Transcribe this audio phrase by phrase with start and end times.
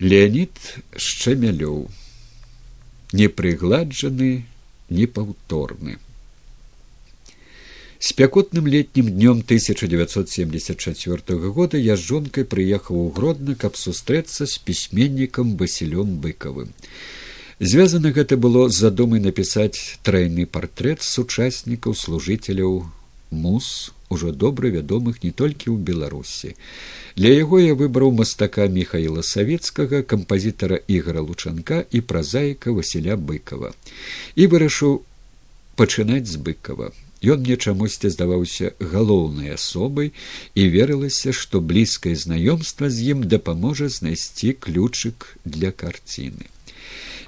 [0.00, 0.52] Леонид
[0.94, 1.90] шчамялёў
[3.10, 4.46] непрыгладжаны
[4.94, 5.98] непаўторны
[7.98, 15.58] спякотным летнім днём 1974 года я з жонкай прыехаў у гродна каб сустрэцца з пісьменнікам
[15.58, 16.70] васілём быкавым
[17.58, 22.86] звязана гэта было з задумай напісаць трайны партрэт сучаснікаў служыцеляў
[23.30, 26.54] мус ужо добра вядомых не толькі ў беларусі.
[27.16, 33.74] Для яго я выбраў мастака михаила савецкага кампазітара ігора лучанка і празаіка васіля быкова
[34.34, 35.02] і вырашыў
[35.76, 40.12] пачынаць з быкова ён мне чамусьці здаваўся галоўнай асобай
[40.54, 46.46] і верылася што блізкае знаёмства з ім дапаможа знайсці ключык для карціны.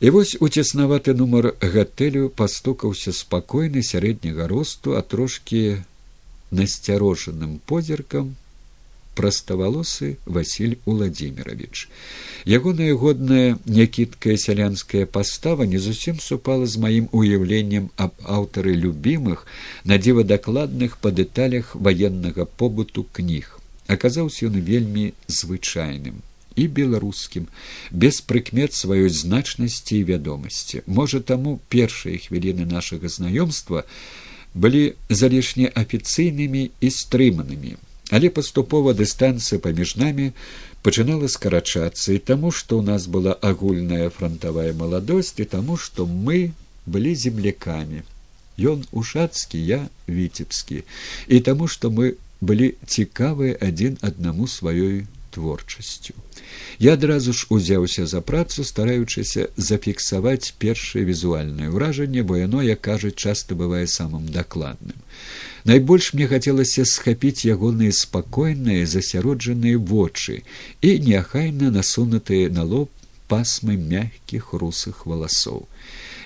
[0.00, 5.82] І вось у цеснаваты нумар гатэлю пастукаўся спакойны сярэдняга росту, а трошкі
[6.50, 8.36] насцярожаным позіркам
[9.18, 11.88] праставалосы Васіль Уладзімірович.
[12.46, 19.44] Ягоная годная някіткая сялянская пастава не зусім супала з маім уяўленнем аб аўтары любімых,
[19.84, 23.58] надзіва дакладных па дэталях ваеннага побыту кніг.
[23.88, 26.22] Аказаўся ён вельмі звычайным
[26.66, 27.46] беларускім
[27.90, 33.84] без прыкмет сваёй значнасці і вядомасці можа таму першыя хвіліны нашага знаёмства
[34.64, 37.76] былі залішне афіцыйнымі і стрыманымі
[38.10, 40.30] але паступова дыстанцыя паміж намі
[40.86, 46.52] пачынала скарачацца і таму што ў нас была агульная фронтавая маладосць і таму што мы
[46.88, 48.02] былі землякамі.
[48.58, 50.82] Ён ушацкі я віцебскі.
[51.28, 55.04] І таму што мы былі цікавыя адзін аднаму сваёй
[55.38, 56.14] творчасцю.
[56.78, 63.14] Я адразу ж узяўся за працу, стараючыся зафіксаваць першае візуальнае ўражанне, бо яно, як кажуць,
[63.14, 64.98] часта бывае самым дакладным.
[65.64, 70.42] Найбольш мне хацелася схапіць ягоныя спакойныя засяроджаныя вочы
[70.82, 72.90] і неахайна насунутыя на лоб
[73.28, 75.66] пасмы мягкіх русых валасоў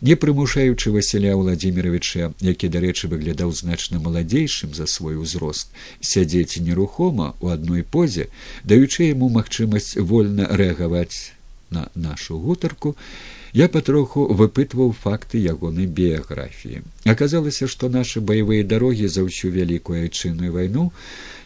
[0.00, 5.68] не прымушаючы васіля владимировича які дарэчы выглядаў значна маладзейшым за свой узрост.
[6.00, 8.28] Сядзець нерухома у адной позе
[8.64, 11.32] даючы яму магчымасць вольна рэагаваць
[11.70, 12.96] на нашу гутарку
[13.52, 16.82] я патроху выпытваў факты ягонай біяграфіі.
[17.04, 20.92] Аказалася што нашы баявыя дарогі за ўсю вялікую айчынную вайну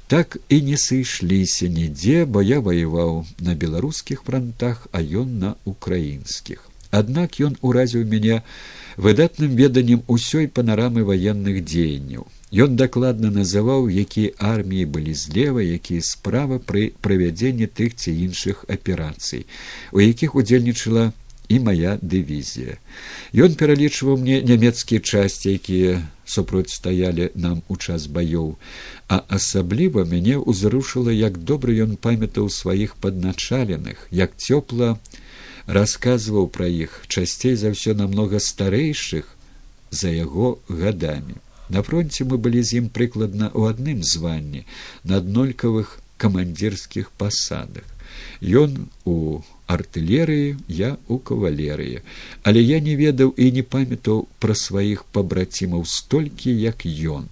[0.06, 6.70] так і не сышліся нідзе бо я ваяваў на беларускіх фронтах а ён на украінскіх
[7.00, 8.42] аднак ён уразіў мяне
[9.06, 12.28] выдатным веданнем усёй панарамы ваенных дзеянняў
[12.66, 19.46] ён дакладна называў якія арміі былі злева якія справа пры правядзенні тых ці іншых аперацый
[19.92, 21.10] у якіх удзельнічала
[21.48, 22.80] і моя дывізія.
[23.36, 28.56] Ён пералічваў мне нямецкія часці якія супрацьстаялі нам у час баёў.
[29.08, 34.96] А асабліва мяне ўзрушыла як добра ён памятаў сваіх падначаленых як цёпла
[35.66, 39.32] расказваў пра іх часцей за ўсё намнога старэйшых
[39.90, 44.66] за яго гадамі на фронте мы былі з ім прыкладна ў адным званні
[45.04, 47.88] на аднолькавых камандзірскіх пасадах
[48.44, 48.76] ён
[49.08, 52.04] у артылерыі я у кавалерыі
[52.42, 57.28] але я не ведаў і не памятаў пра сваіх пабрацімаў столькі як ён.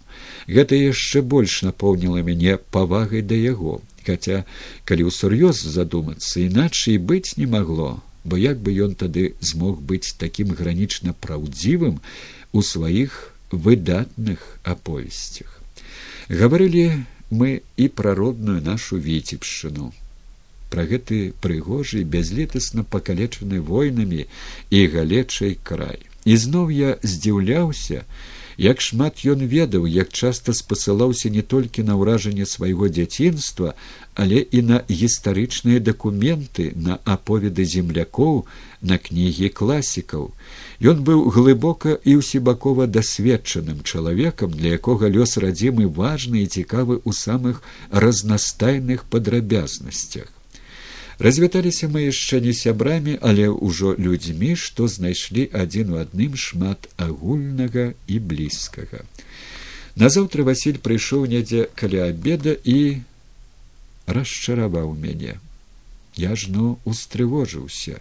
[0.49, 3.83] Гэта яшчэ больш напоўніла мяне павагай да яго.
[4.07, 4.45] Хаця
[4.89, 10.55] калі ўсур'ёз задумацца іначай быць не магло бо як бы ён тады змог быць такім
[10.59, 11.99] гранічна праўдзівым
[12.53, 15.61] у сваіх выдатных аповесцях?
[16.29, 19.91] Гаварылі мы і пра родную нашу віцебшчыну.
[20.73, 24.25] Пра гэты прыгожы бязлетасна пакалечаны войнамі
[24.71, 26.01] і галечай край.
[26.25, 28.05] Ізноў я здзіўляўся
[28.57, 33.75] як шмат ён ведаў як часта спасылаўся не толькі на ўражанне свайго дзяцінства
[34.15, 38.45] але і на гістарычныя дакументы на аповеды землякоў
[38.83, 40.35] на кнігі класікаў.
[40.83, 47.11] Ён быў глыбока і ўсебакова дасведчаным чалавекам для якога лёс радзімы важны і цікавы ў
[47.17, 50.29] самых разнастайных падрабязнасцях
[51.19, 57.93] развіталіся мы яшчэ не сябрамі але ўжо людзьмі што знайшлі адзін у адным шмат агульнага
[58.07, 59.05] і блізкага.
[59.97, 63.03] Назаўтра василь прыйшоў недзе каля обеда і
[64.07, 65.37] расчараваў мяне.
[66.17, 68.01] Я ж ну устрывожыўся.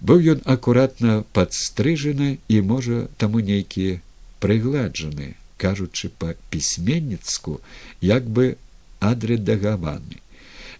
[0.00, 4.00] Быў ён акуратна падстрыжаны і можа таму нейкі
[4.40, 7.60] прыгладжаны кажучы па пісьменніцку
[8.00, 8.56] як бы
[9.00, 10.19] адрэдагаваны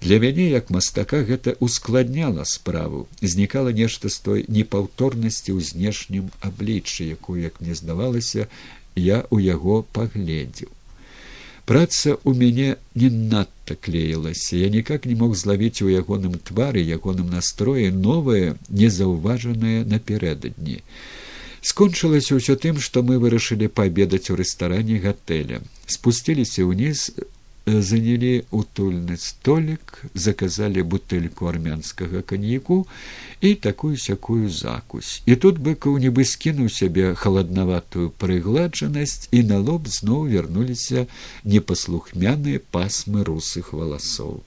[0.01, 7.09] для мяне як мастака гэта ускладняла справу знікала нешта з той непаўторнасці ў знешнім абліччы
[7.15, 8.49] якую як мне здавалася
[8.97, 10.71] я у яго пагледзеў
[11.71, 12.69] Праца ў мяне
[12.99, 14.57] не надта клеілася.
[14.59, 20.81] Я ніяк не мог злавіць у ягоным твары, ягоным настроі новае, незаўважанае напярэдадні.
[21.63, 25.63] Скончылася ўсё тым, што мы вырашылі паабедаць у рэстаране гатэля.
[25.87, 27.15] Спусціліся ўніз
[27.67, 32.87] занялі утульны столик заказалі бутэльку армянскага каньяку
[33.41, 35.23] і такую сякую закусь.
[35.27, 41.07] І тут быкаў нібы скінуў сябе халаднаватую прыгладжанасць і на лоб зноў вярнуліся
[41.45, 44.41] непаслухмяныя пасмы русых валасоў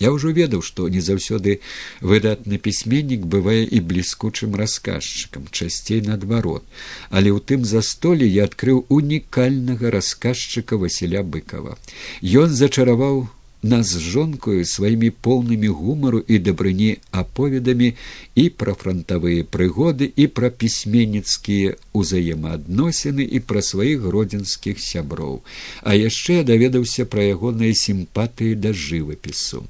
[0.00, 1.60] Я ўжо ведаў, што не заўсёды
[2.00, 6.66] выдатны пісьменнік бывае і бліскучым расказчыкам, часцей наадварот,
[7.10, 11.78] але ў тым застолі я адкрыў унікальнага расказчыка Васіля быкова.
[12.20, 13.28] Ён зачараваў
[13.64, 17.94] нас з жонкою сваімі поўнымі гумару і дабрыні аповедамі
[18.36, 25.40] і пра франтавыя прыгоды і пра пісьменніцкія ўзаемаадносіны і пра сваіх гродзенскіх сяброў.
[25.80, 29.64] А яшчэ я даведаўся пра ягоныя сімпатыі да жывапісу.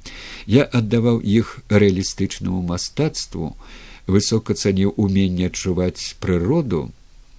[0.51, 3.55] Я аддаваў іх рэалістычнаму мастацтву
[4.11, 6.91] высока цаніў уменне адчуваць прыроду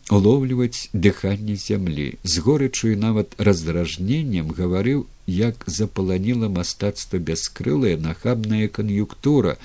[0.10, 2.16] уловліваць дыханне зямлі.
[2.24, 9.58] З горычу і нават раздражненнем гаварыў як запаланіла мастацтва бяскрылая нахабная кан'юктура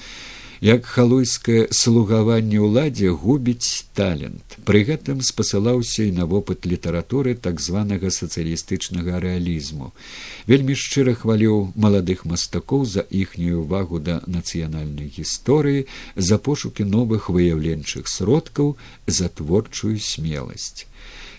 [0.61, 4.45] як халуйскае слугаванне ўладзе губіць талент.
[4.69, 9.93] Пры гэтым спасылаўся і на вопыт літаратуры так званага сацыялістычнага рэалізму.
[10.45, 18.05] Вельмі шчыра хваліў маладых мастакоў за іхнюю увагу да нацыянальнай гісторыі за пошукі новых выяўленчых
[18.05, 18.77] сродкаў
[19.09, 20.85] за творчую смеласць.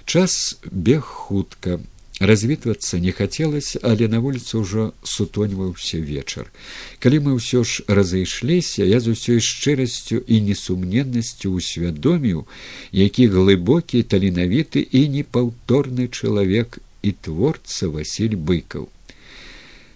[0.05, 1.77] Час бег хутка
[2.21, 6.53] развітвацца не хацелася але на вуліцу ўжо сутоньваўся вечар.
[7.01, 12.45] Калі мы ўсё ж разышліся я з усёй шчырасцю і несумненнасцю усвядоміў
[12.93, 18.85] які глыбокі таленавіты і непаўторны чалавек і творца василь быкаў.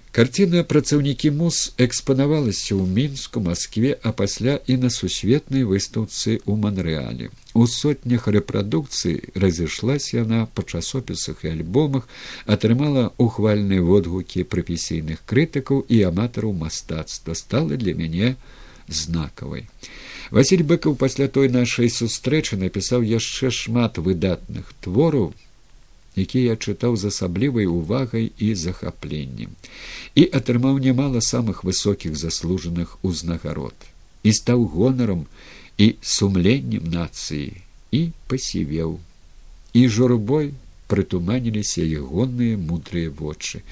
[0.10, 7.30] Карціна працаўнікі мус экспанавалася ў мінску москве а пасля і на сусветнай выстаўцы ў манрэале
[7.56, 12.10] у сотнях рэпрадукцый разышлася яна па часопісах і альбомах
[12.56, 18.36] атрымала ухвальныя водгукі прафесійных крытыкаў і аматараў мастацтва стала для мяне
[18.88, 19.66] знакавай.
[20.36, 25.32] Василь быкаў пасля той нашай сустрэчы напісаў яшчэ шмат выдатных твораў
[26.16, 29.56] які я чытаў з асаблівай увагай і захапленнем
[30.16, 33.76] і атрымаў нямала самых высокіх заслужаных узнагарод.
[34.24, 35.28] І стаў гонарам
[35.78, 37.62] і сумленнем нацыі
[37.92, 39.00] і пасівеў
[39.74, 40.54] і журбой
[40.88, 43.66] прытуманіліся ягоныя мудрыя вочы.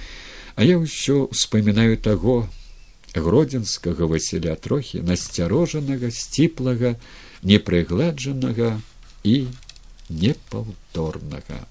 [0.55, 2.49] А я ўсё успамінаю таго
[3.13, 6.97] гродзенскага васіля трохі насцярожанага сціплага
[7.45, 8.81] непрыгладжанага
[9.23, 9.35] і
[10.09, 11.61] непаўторнага